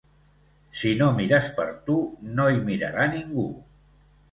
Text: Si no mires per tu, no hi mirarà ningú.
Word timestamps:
Si 0.79 0.93
no 1.01 1.09
mires 1.19 1.51
per 1.59 1.67
tu, 1.91 1.99
no 2.41 2.49
hi 2.55 2.59
mirarà 2.73 3.09
ningú. 3.15 3.49